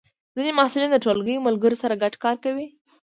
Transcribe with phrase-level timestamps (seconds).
[0.35, 2.67] ځینې محصلین د ټولګی ملګرو سره ګډ کار کوي.